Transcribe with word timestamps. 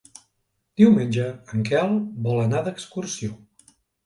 Diumenge 0.81 1.27
en 1.57 1.61
Quel 1.67 1.93
vol 2.29 2.41
anar 2.47 2.63
d'excursió. 2.71 3.31